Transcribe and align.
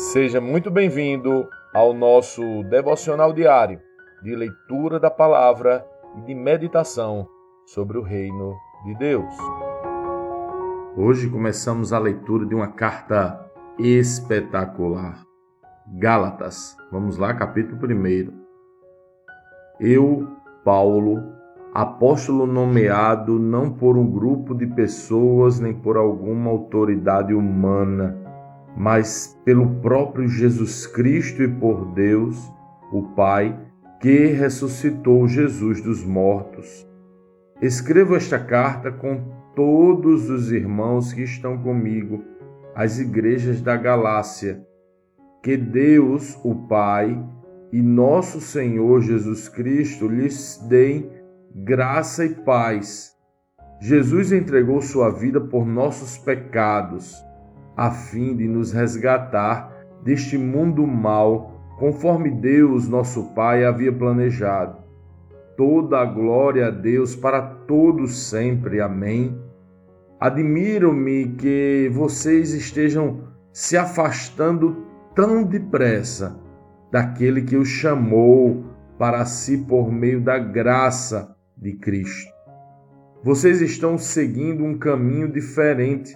Seja 0.00 0.40
muito 0.40 0.70
bem-vindo 0.70 1.46
ao 1.74 1.92
nosso 1.92 2.64
devocional 2.70 3.34
diário 3.34 3.78
de 4.22 4.34
leitura 4.34 4.98
da 4.98 5.10
palavra 5.10 5.84
e 6.16 6.22
de 6.22 6.34
meditação 6.34 7.28
sobre 7.66 7.98
o 7.98 8.02
reino 8.02 8.56
de 8.86 8.94
Deus. 8.94 9.30
Hoje 10.96 11.28
começamos 11.28 11.92
a 11.92 11.98
leitura 11.98 12.46
de 12.46 12.54
uma 12.54 12.68
carta 12.68 13.44
espetacular. 13.78 15.22
Gálatas. 15.86 16.74
Vamos 16.90 17.18
lá, 17.18 17.34
capítulo 17.34 17.78
1. 17.86 18.32
Eu, 19.78 20.26
Paulo, 20.64 21.22
apóstolo 21.74 22.46
nomeado 22.46 23.38
não 23.38 23.70
por 23.70 23.98
um 23.98 24.10
grupo 24.10 24.54
de 24.54 24.66
pessoas 24.66 25.60
nem 25.60 25.74
por 25.74 25.98
alguma 25.98 26.50
autoridade 26.50 27.34
humana, 27.34 28.16
mas 28.76 29.38
pelo 29.44 29.80
próprio 29.80 30.28
Jesus 30.28 30.86
Cristo 30.86 31.42
e 31.42 31.48
por 31.48 31.92
Deus, 31.92 32.36
o 32.92 33.02
Pai, 33.14 33.58
que 34.00 34.26
ressuscitou 34.26 35.26
Jesus 35.28 35.82
dos 35.82 36.04
mortos. 36.04 36.88
Escrevo 37.60 38.16
esta 38.16 38.38
carta 38.38 38.90
com 38.90 39.22
todos 39.54 40.30
os 40.30 40.50
irmãos 40.50 41.12
que 41.12 41.22
estão 41.22 41.58
comigo, 41.58 42.24
as 42.74 42.98
igrejas 42.98 43.60
da 43.60 43.76
Galácia. 43.76 44.64
Que 45.42 45.56
Deus, 45.56 46.38
o 46.42 46.54
Pai, 46.66 47.22
e 47.72 47.80
nosso 47.82 48.40
Senhor 48.40 49.02
Jesus 49.02 49.48
Cristo 49.48 50.08
lhes 50.08 50.58
deem 50.68 51.10
graça 51.54 52.24
e 52.24 52.34
paz. 52.34 53.12
Jesus 53.80 54.32
entregou 54.32 54.80
sua 54.80 55.10
vida 55.10 55.40
por 55.40 55.66
nossos 55.66 56.18
pecados 56.18 57.29
a 57.80 57.90
fim 57.90 58.36
de 58.36 58.46
nos 58.46 58.72
resgatar 58.72 59.72
deste 60.04 60.36
mundo 60.36 60.86
mau, 60.86 61.62
conforme 61.78 62.30
Deus, 62.30 62.86
nosso 62.86 63.32
Pai, 63.34 63.64
havia 63.64 63.90
planejado. 63.90 64.76
Toda 65.56 65.98
a 65.98 66.04
glória 66.04 66.66
a 66.66 66.70
Deus 66.70 67.16
para 67.16 67.40
todos 67.40 68.28
sempre. 68.28 68.82
Amém. 68.82 69.34
Admiro-me 70.20 71.28
que 71.38 71.90
vocês 71.94 72.52
estejam 72.52 73.20
se 73.50 73.78
afastando 73.78 74.84
tão 75.14 75.42
depressa 75.42 76.38
daquele 76.92 77.40
que 77.40 77.56
os 77.56 77.68
chamou 77.68 78.62
para 78.98 79.24
si 79.24 79.56
por 79.56 79.90
meio 79.90 80.20
da 80.20 80.38
graça 80.38 81.34
de 81.56 81.72
Cristo. 81.72 82.30
Vocês 83.24 83.62
estão 83.62 83.96
seguindo 83.96 84.62
um 84.62 84.76
caminho 84.76 85.32
diferente 85.32 86.14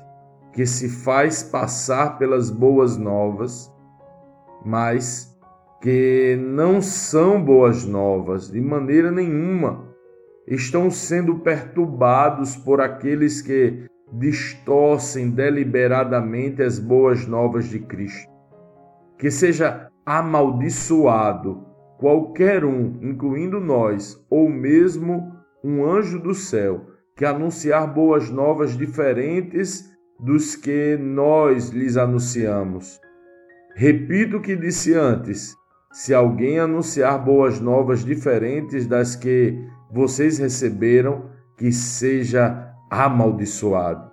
que 0.54 0.64
se 0.64 0.88
faz 0.88 1.42
passar 1.42 2.16
pelas 2.16 2.48
boas 2.48 2.96
novas, 2.96 3.70
mas 4.64 5.36
que 5.82 6.38
não 6.40 6.80
são 6.80 7.42
boas 7.42 7.84
novas 7.84 8.50
de 8.50 8.60
maneira 8.60 9.10
nenhuma. 9.10 9.92
Estão 10.46 10.90
sendo 10.90 11.40
perturbados 11.40 12.54
por 12.54 12.80
aqueles 12.80 13.42
que 13.42 13.86
distorcem 14.12 15.28
deliberadamente 15.28 16.62
as 16.62 16.78
boas 16.78 17.26
novas 17.26 17.64
de 17.64 17.80
Cristo. 17.80 18.30
Que 19.18 19.30
seja 19.30 19.90
amaldiçoado 20.06 21.66
qualquer 21.98 22.64
um, 22.64 22.98
incluindo 23.02 23.58
nós, 23.58 24.24
ou 24.30 24.48
mesmo 24.48 25.32
um 25.64 25.84
anjo 25.84 26.20
do 26.20 26.34
céu, 26.34 26.86
que 27.16 27.24
anunciar 27.24 27.92
boas 27.92 28.30
novas 28.30 28.76
diferentes 28.76 29.93
dos 30.18 30.56
que 30.56 30.96
nós 30.96 31.70
lhes 31.70 31.96
anunciamos. 31.96 33.00
Repito 33.74 34.36
o 34.36 34.40
que 34.40 34.56
disse 34.56 34.94
antes: 34.94 35.54
se 35.92 36.14
alguém 36.14 36.58
anunciar 36.58 37.24
boas 37.24 37.60
novas 37.60 38.04
diferentes 38.04 38.86
das 38.86 39.14
que 39.16 39.58
vocês 39.90 40.38
receberam, 40.38 41.30
que 41.56 41.70
seja 41.70 42.74
amaldiçoado. 42.90 44.12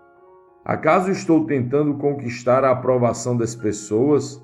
Acaso 0.63 1.09
estou 1.09 1.45
tentando 1.45 1.95
conquistar 1.95 2.63
a 2.63 2.71
aprovação 2.71 3.35
das 3.35 3.55
pessoas? 3.55 4.39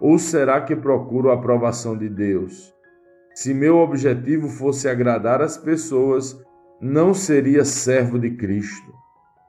Ou 0.00 0.18
será 0.18 0.60
que 0.60 0.74
procuro 0.74 1.30
a 1.30 1.34
aprovação 1.34 1.96
de 1.96 2.08
Deus? 2.08 2.74
Se 3.32 3.54
meu 3.54 3.78
objetivo 3.78 4.48
fosse 4.48 4.88
agradar 4.88 5.40
as 5.40 5.56
pessoas, 5.56 6.36
não 6.80 7.14
seria 7.14 7.64
servo 7.64 8.18
de 8.18 8.30
Cristo. 8.30 8.92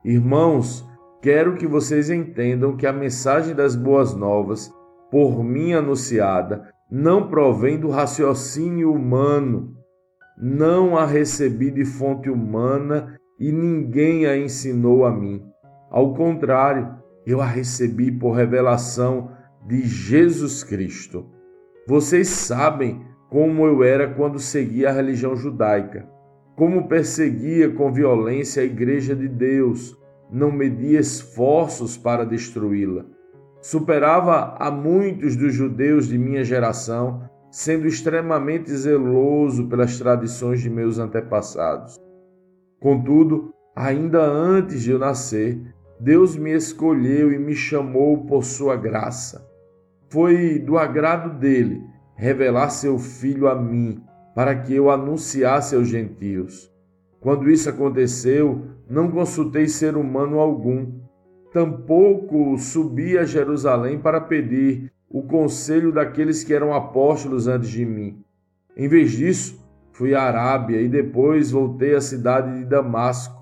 Irmãos, 0.05 0.87
Quero 1.23 1.55
que 1.55 1.65
vocês 1.65 2.09
entendam 2.09 2.75
que 2.75 2.85
a 2.85 2.91
mensagem 2.91 3.55
das 3.55 3.77
boas 3.77 4.13
novas, 4.13 4.69
por 5.09 5.41
mim 5.41 5.71
anunciada, 5.71 6.69
não 6.91 7.29
provém 7.29 7.79
do 7.79 7.89
raciocínio 7.89 8.91
humano. 8.91 9.73
Não 10.37 10.97
a 10.97 11.05
recebi 11.05 11.71
de 11.71 11.85
fonte 11.85 12.29
humana 12.29 13.17
e 13.39 13.53
ninguém 13.53 14.25
a 14.25 14.35
ensinou 14.35 15.05
a 15.05 15.11
mim. 15.13 15.41
Ao 15.89 16.13
contrário, 16.13 16.93
eu 17.25 17.39
a 17.39 17.45
recebi 17.45 18.11
por 18.11 18.33
revelação 18.33 19.31
de 19.65 19.81
Jesus 19.81 20.61
Cristo. 20.61 21.25
Vocês 21.87 22.27
sabem 22.27 23.01
como 23.29 23.65
eu 23.65 23.81
era 23.81 24.13
quando 24.13 24.39
seguia 24.39 24.89
a 24.89 24.91
religião 24.91 25.37
judaica, 25.37 26.05
como 26.57 26.89
perseguia 26.89 27.69
com 27.69 27.93
violência 27.93 28.61
a 28.61 28.65
igreja 28.65 29.15
de 29.15 29.29
Deus 29.29 30.02
não 30.33 30.51
media 30.51 30.99
esforços 30.99 31.95
para 31.95 32.25
destruí-la. 32.25 33.05
Superava 33.61 34.55
a 34.59 34.71
muitos 34.71 35.35
dos 35.35 35.53
judeus 35.53 36.07
de 36.07 36.17
minha 36.17 36.43
geração, 36.43 37.29
sendo 37.51 37.85
extremamente 37.85 38.71
zeloso 38.71 39.67
pelas 39.67 39.99
tradições 39.99 40.59
de 40.59 40.71
meus 40.71 40.97
antepassados. 40.97 42.01
Contudo, 42.79 43.53
ainda 43.75 44.25
antes 44.25 44.81
de 44.81 44.89
eu 44.89 44.97
nascer, 44.97 45.61
Deus 45.99 46.35
me 46.35 46.51
escolheu 46.51 47.31
e 47.31 47.37
me 47.37 47.53
chamou 47.53 48.25
por 48.25 48.43
sua 48.43 48.75
graça. 48.75 49.47
Foi 50.09 50.57
do 50.57 50.79
agrado 50.79 51.39
dele 51.39 51.81
revelar 52.15 52.71
seu 52.71 52.97
filho 52.97 53.47
a 53.47 53.55
mim, 53.55 54.01
para 54.33 54.55
que 54.55 54.73
eu 54.73 54.89
anunciasse 54.89 55.75
aos 55.75 55.87
gentios. 55.87 56.72
Quando 57.23 57.49
isso 57.49 57.69
aconteceu, 57.69 58.65
não 58.89 59.09
consultei 59.09 59.65
ser 59.65 59.95
humano 59.95 60.39
algum. 60.39 60.91
Tampouco 61.53 62.57
subi 62.57 63.17
a 63.17 63.23
Jerusalém 63.23 63.97
para 63.97 64.19
pedir 64.19 64.91
o 65.09 65.23
conselho 65.23 65.93
daqueles 65.93 66.43
que 66.43 66.53
eram 66.53 66.73
apóstolos 66.73 67.47
antes 67.47 67.69
de 67.69 67.85
mim. 67.85 68.21
Em 68.75 68.89
vez 68.89 69.13
disso, 69.13 69.57
fui 69.93 70.13
à 70.13 70.23
Arábia 70.23 70.81
e 70.81 70.89
depois 70.89 71.51
voltei 71.51 71.95
à 71.95 72.01
cidade 72.01 72.59
de 72.59 72.65
Damasco. 72.65 73.41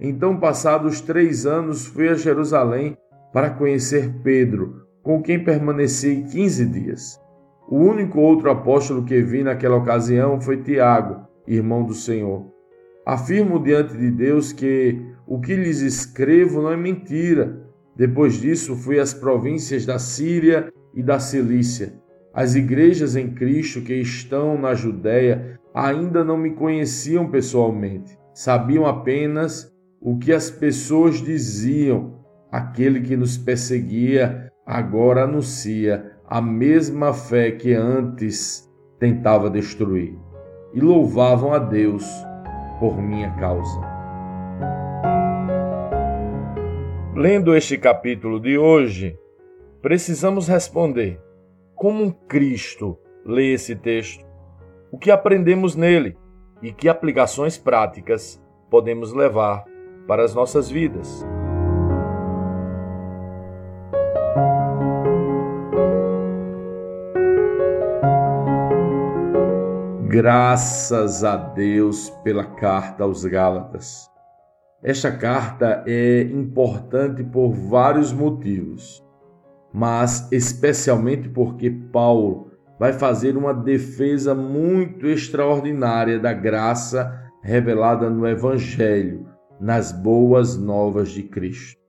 Então, 0.00 0.40
passados 0.40 1.02
três 1.02 1.44
anos, 1.44 1.86
fui 1.86 2.08
a 2.08 2.14
Jerusalém 2.14 2.96
para 3.30 3.50
conhecer 3.50 4.10
Pedro, 4.22 4.86
com 5.02 5.20
quem 5.20 5.44
permaneci 5.44 6.24
quinze 6.30 6.64
dias. 6.64 7.20
O 7.68 7.76
único 7.76 8.20
outro 8.20 8.50
apóstolo 8.50 9.04
que 9.04 9.20
vi 9.20 9.42
naquela 9.42 9.76
ocasião 9.76 10.40
foi 10.40 10.62
Tiago, 10.62 11.28
irmão 11.46 11.84
do 11.84 11.92
Senhor. 11.92 12.57
Afirmo 13.08 13.58
diante 13.58 13.96
de 13.96 14.10
Deus 14.10 14.52
que 14.52 15.02
o 15.26 15.40
que 15.40 15.56
lhes 15.56 15.80
escrevo 15.80 16.60
não 16.60 16.72
é 16.72 16.76
mentira. 16.76 17.58
Depois 17.96 18.38
disso, 18.38 18.76
fui 18.76 19.00
às 19.00 19.14
províncias 19.14 19.86
da 19.86 19.98
Síria 19.98 20.70
e 20.94 21.02
da 21.02 21.18
Cilícia. 21.18 21.94
As 22.34 22.54
igrejas 22.54 23.16
em 23.16 23.30
Cristo 23.30 23.80
que 23.80 23.94
estão 23.94 24.60
na 24.60 24.74
Judéia 24.74 25.58
ainda 25.74 26.22
não 26.22 26.36
me 26.36 26.50
conheciam 26.50 27.30
pessoalmente. 27.30 28.14
Sabiam 28.34 28.84
apenas 28.84 29.74
o 30.02 30.18
que 30.18 30.30
as 30.30 30.50
pessoas 30.50 31.22
diziam. 31.22 32.22
Aquele 32.52 33.00
que 33.00 33.16
nos 33.16 33.38
perseguia 33.38 34.52
agora 34.66 35.24
anuncia 35.24 36.12
a 36.28 36.42
mesma 36.42 37.14
fé 37.14 37.52
que 37.52 37.72
antes 37.72 38.68
tentava 38.98 39.48
destruir. 39.48 40.14
E 40.74 40.80
louvavam 40.80 41.54
a 41.54 41.58
Deus 41.58 42.04
por 42.78 42.96
minha 42.96 43.30
causa. 43.36 43.80
Lendo 47.14 47.54
este 47.56 47.76
capítulo 47.76 48.38
de 48.38 48.56
hoje, 48.56 49.18
precisamos 49.82 50.46
responder: 50.48 51.20
como 51.74 52.04
um 52.04 52.10
Cristo 52.10 52.98
lê 53.24 53.52
esse 53.52 53.74
texto? 53.74 54.26
O 54.90 54.98
que 54.98 55.10
aprendemos 55.10 55.74
nele 55.76 56.16
e 56.62 56.72
que 56.72 56.88
aplicações 56.88 57.58
práticas 57.58 58.42
podemos 58.70 59.12
levar 59.12 59.64
para 60.06 60.24
as 60.24 60.34
nossas 60.34 60.70
vidas? 60.70 61.26
Graças 70.20 71.22
a 71.22 71.36
Deus 71.36 72.10
pela 72.24 72.42
carta 72.42 73.04
aos 73.04 73.24
Gálatas. 73.24 74.10
Esta 74.82 75.12
carta 75.12 75.84
é 75.86 76.22
importante 76.22 77.22
por 77.22 77.52
vários 77.52 78.12
motivos. 78.12 79.00
mas 79.72 80.26
especialmente 80.32 81.28
porque 81.28 81.70
Paulo 81.70 82.50
vai 82.80 82.92
fazer 82.92 83.36
uma 83.36 83.54
defesa 83.54 84.34
muito 84.34 85.06
extraordinária 85.06 86.18
da 86.18 86.32
graça 86.32 87.30
revelada 87.40 88.10
no 88.10 88.26
Evangelho, 88.26 89.24
nas 89.60 89.92
boas 89.92 90.56
novas 90.56 91.10
de 91.10 91.22
Cristo. 91.22 91.80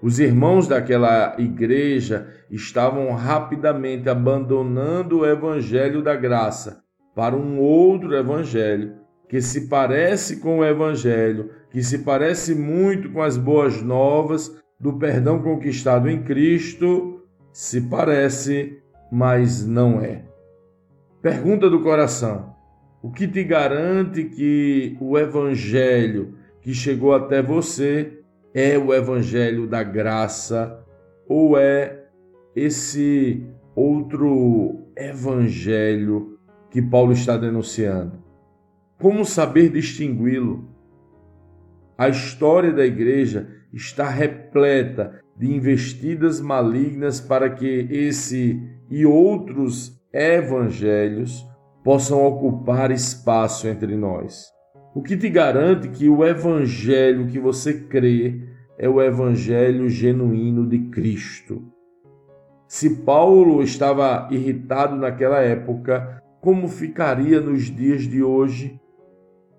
Os 0.00 0.20
irmãos 0.20 0.68
daquela 0.68 1.34
igreja 1.40 2.28
estavam 2.48 3.12
rapidamente 3.14 4.08
abandonando 4.08 5.18
o 5.18 5.26
evangelho 5.26 6.04
da 6.04 6.14
graça 6.14 6.86
para 7.18 7.34
um 7.34 7.58
outro 7.58 8.14
evangelho 8.14 8.92
que 9.28 9.42
se 9.42 9.66
parece 9.66 10.36
com 10.36 10.60
o 10.60 10.64
evangelho, 10.64 11.50
que 11.68 11.82
se 11.82 11.98
parece 11.98 12.54
muito 12.54 13.10
com 13.10 13.20
as 13.20 13.36
boas 13.36 13.82
novas 13.82 14.56
do 14.78 14.92
perdão 15.00 15.42
conquistado 15.42 16.08
em 16.08 16.22
Cristo, 16.22 17.20
se 17.52 17.80
parece, 17.80 18.78
mas 19.10 19.66
não 19.66 20.00
é. 20.00 20.22
Pergunta 21.20 21.68
do 21.68 21.82
coração: 21.82 22.54
o 23.02 23.10
que 23.10 23.26
te 23.26 23.42
garante 23.42 24.22
que 24.22 24.96
o 25.00 25.18
evangelho 25.18 26.34
que 26.62 26.72
chegou 26.72 27.12
até 27.12 27.42
você 27.42 28.16
é 28.54 28.78
o 28.78 28.94
evangelho 28.94 29.66
da 29.66 29.82
graça 29.82 30.86
ou 31.28 31.58
é 31.58 32.04
esse 32.54 33.44
outro 33.74 34.84
evangelho 34.96 36.37
que 36.70 36.82
Paulo 36.82 37.12
está 37.12 37.36
denunciando? 37.36 38.22
Como 38.98 39.24
saber 39.24 39.70
distingui-lo? 39.70 40.68
A 41.96 42.08
história 42.08 42.72
da 42.72 42.84
igreja 42.84 43.48
está 43.72 44.08
repleta 44.08 45.20
de 45.36 45.52
investidas 45.52 46.40
malignas 46.40 47.20
para 47.20 47.50
que 47.50 47.86
esse 47.90 48.60
e 48.90 49.06
outros 49.06 50.00
evangelhos 50.12 51.46
possam 51.84 52.24
ocupar 52.24 52.90
espaço 52.90 53.68
entre 53.68 53.96
nós. 53.96 54.52
O 54.94 55.02
que 55.02 55.16
te 55.16 55.28
garante 55.28 55.88
que 55.88 56.08
o 56.08 56.24
evangelho 56.24 57.26
que 57.26 57.38
você 57.38 57.72
crê 57.72 58.40
é 58.76 58.88
o 58.88 59.00
evangelho 59.00 59.88
genuíno 59.88 60.66
de 60.66 60.78
Cristo? 60.90 61.62
Se 62.66 63.02
Paulo 63.04 63.62
estava 63.62 64.28
irritado 64.30 64.96
naquela 64.96 65.40
época, 65.40 66.22
como 66.48 66.66
ficaria 66.66 67.42
nos 67.42 67.64
dias 67.64 68.04
de 68.04 68.22
hoje? 68.22 68.80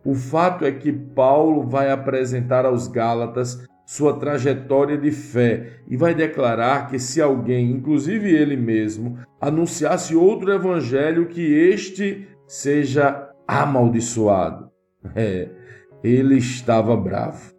O 0.03 0.15
fato 0.15 0.65
é 0.65 0.71
que 0.71 0.91
Paulo 0.91 1.61
vai 1.69 1.91
apresentar 1.91 2.65
aos 2.65 2.87
Gálatas 2.87 3.63
sua 3.85 4.17
trajetória 4.17 4.97
de 4.97 5.11
fé 5.11 5.81
e 5.87 5.95
vai 5.95 6.15
declarar 6.15 6.87
que 6.87 6.97
se 6.97 7.21
alguém, 7.21 7.69
inclusive 7.69 8.35
ele 8.35 8.57
mesmo, 8.57 9.19
anunciasse 9.39 10.15
outro 10.15 10.51
evangelho, 10.51 11.27
que 11.27 11.41
este 11.41 12.27
seja 12.47 13.29
amaldiçoado. 13.47 14.71
É, 15.13 15.47
ele 16.03 16.37
estava 16.37 16.97
bravo. 16.97 17.53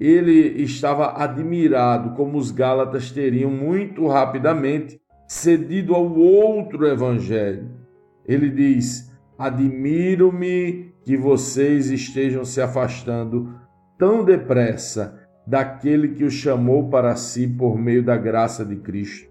Ele 0.00 0.62
estava 0.62 1.22
admirado 1.22 2.14
como 2.14 2.38
os 2.38 2.50
Gálatas 2.50 3.10
teriam 3.10 3.50
muito 3.50 4.06
rapidamente 4.06 4.98
cedido 5.28 5.94
ao 5.94 6.10
outro 6.10 6.86
evangelho. 6.86 7.84
Ele 8.26 8.50
diz: 8.50 9.12
Admiro-me 9.38 10.92
que 11.04 11.16
vocês 11.16 11.90
estejam 11.90 12.44
se 12.44 12.60
afastando 12.60 13.54
tão 13.98 14.24
depressa 14.24 15.20
daquele 15.46 16.08
que 16.08 16.24
os 16.24 16.34
chamou 16.34 16.88
para 16.88 17.14
si 17.14 17.46
por 17.46 17.78
meio 17.78 18.02
da 18.02 18.16
graça 18.16 18.64
de 18.64 18.76
Cristo. 18.76 19.30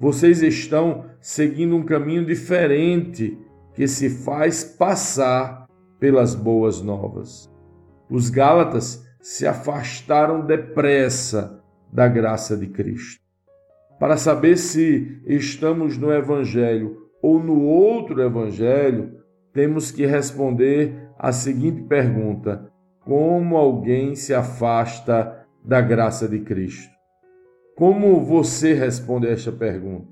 Vocês 0.00 0.42
estão 0.42 1.04
seguindo 1.20 1.76
um 1.76 1.84
caminho 1.84 2.24
diferente 2.24 3.38
que 3.74 3.86
se 3.86 4.10
faz 4.10 4.64
passar 4.64 5.66
pelas 6.00 6.34
boas 6.34 6.80
novas. 6.80 7.48
Os 8.10 8.30
Gálatas 8.30 9.04
se 9.20 9.46
afastaram 9.46 10.44
depressa 10.44 11.62
da 11.92 12.08
graça 12.08 12.56
de 12.56 12.66
Cristo. 12.68 13.20
Para 13.98 14.16
saber 14.16 14.56
se 14.56 15.20
estamos 15.26 15.98
no 15.98 16.12
Evangelho 16.12 17.07
ou 17.22 17.42
no 17.42 17.62
outro 17.62 18.22
Evangelho, 18.22 19.18
temos 19.52 19.90
que 19.90 20.06
responder 20.06 21.10
a 21.18 21.32
seguinte 21.32 21.82
pergunta: 21.82 22.70
Como 23.00 23.56
alguém 23.56 24.14
se 24.14 24.34
afasta 24.34 25.46
da 25.64 25.80
graça 25.80 26.28
de 26.28 26.40
Cristo? 26.40 26.92
Como 27.76 28.20
você 28.20 28.74
responde 28.74 29.26
a 29.26 29.30
esta 29.30 29.52
pergunta? 29.52 30.08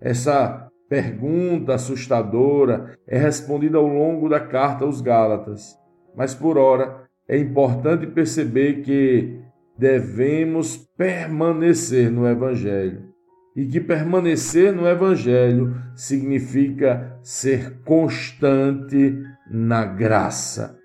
Essa 0.00 0.70
pergunta 0.88 1.74
assustadora 1.74 2.96
é 3.06 3.18
respondida 3.18 3.78
ao 3.78 3.86
longo 3.86 4.28
da 4.28 4.40
carta 4.40 4.84
aos 4.84 5.00
Gálatas, 5.00 5.78
mas 6.14 6.34
por 6.34 6.58
ora 6.58 7.04
é 7.26 7.38
importante 7.38 8.06
perceber 8.06 8.82
que 8.82 9.40
devemos 9.78 10.76
permanecer 10.96 12.10
no 12.10 12.28
Evangelho 12.28 13.13
e 13.56 13.66
que 13.66 13.80
permanecer 13.80 14.72
no 14.72 14.86
Evangelho 14.86 15.74
significa 15.94 17.18
ser 17.22 17.80
constante 17.84 19.16
na 19.50 19.84
graça. 19.84 20.76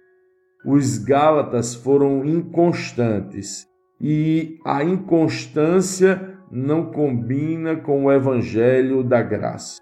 Os 0.66 0.98
Gálatas 0.98 1.74
foram 1.74 2.24
inconstantes 2.26 3.66
e 4.00 4.60
a 4.66 4.84
inconstância 4.84 6.38
não 6.52 6.92
combina 6.92 7.76
com 7.76 8.06
o 8.06 8.12
Evangelho 8.12 9.04
da 9.04 9.22
graça. 9.22 9.82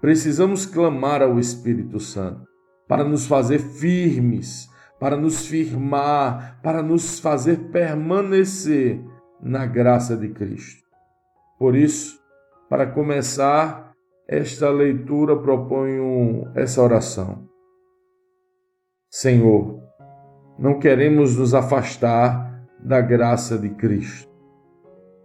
Precisamos 0.00 0.66
clamar 0.66 1.22
ao 1.22 1.38
Espírito 1.38 1.98
Santo 1.98 2.46
para 2.86 3.04
nos 3.04 3.26
fazer 3.26 3.58
firmes, 3.58 4.68
para 4.98 5.16
nos 5.16 5.46
firmar, 5.46 6.60
para 6.62 6.82
nos 6.82 7.18
fazer 7.20 7.70
permanecer 7.70 9.00
na 9.40 9.66
graça 9.66 10.16
de 10.16 10.28
Cristo. 10.28 10.87
Por 11.58 11.74
isso, 11.74 12.18
para 12.68 12.86
começar 12.86 13.92
esta 14.28 14.70
leitura, 14.70 15.36
proponho 15.36 16.50
essa 16.54 16.82
oração. 16.82 17.48
Senhor, 19.10 19.82
não 20.58 20.78
queremos 20.78 21.36
nos 21.36 21.54
afastar 21.54 22.66
da 22.78 23.00
graça 23.00 23.58
de 23.58 23.70
Cristo. 23.70 24.28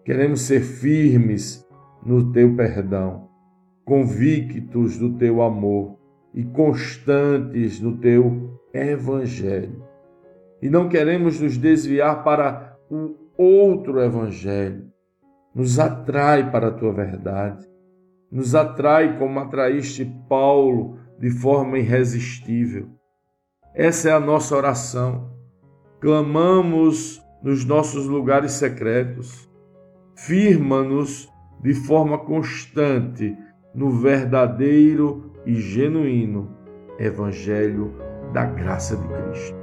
Queremos 0.06 0.42
ser 0.42 0.62
firmes 0.62 1.68
no 2.06 2.32
teu 2.32 2.56
perdão 2.56 3.34
convictos 3.86 4.98
do 4.98 5.18
teu 5.18 5.42
amor 5.42 5.98
e 6.34 6.44
constantes 6.44 7.80
no 7.80 7.98
teu 7.98 8.60
evangelho. 8.74 9.84
E 10.62 10.70
não 10.70 10.88
queremos 10.88 11.40
nos 11.40 11.58
desviar 11.58 12.24
para 12.24 12.78
o 12.90 13.16
outro 13.38 14.00
evangelho. 14.00 14.93
Nos 15.54 15.80
atrai 15.80 16.50
para 16.50 16.68
a 16.68 16.72
tua 16.72 16.92
verdade. 16.92 17.68
Nos 18.32 18.56
atrai 18.56 19.18
como 19.18 19.40
atraíste 19.40 20.06
Paulo 20.28 20.98
de 21.20 21.30
forma 21.30 21.78
irresistível. 21.78 22.90
Essa 23.76 24.10
é 24.10 24.12
a 24.12 24.20
nossa 24.20 24.56
oração. 24.56 25.32
Clamamos 26.00 27.22
nos 27.44 27.66
nossos 27.66 28.08
lugares 28.08 28.54
secretos. 28.54 29.50
Firma-nos 30.16 31.30
de 31.62 31.74
forma 31.74 32.18
constante 32.18 33.38
no 33.74 33.90
verdadeiro 33.90 35.32
e 35.46 35.56
genuíno 35.56 36.56
Evangelho 37.00 37.96
da 38.34 38.46
graça 38.46 38.96
de 38.96 39.08
Cristo. 39.08 39.63